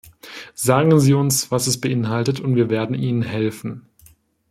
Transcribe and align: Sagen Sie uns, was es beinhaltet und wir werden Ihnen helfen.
Sagen 0.55 0.99
Sie 0.99 1.13
uns, 1.13 1.51
was 1.51 1.67
es 1.67 1.79
beinhaltet 1.79 2.39
und 2.39 2.55
wir 2.55 2.71
werden 2.71 2.95
Ihnen 2.95 3.21
helfen. 3.21 3.85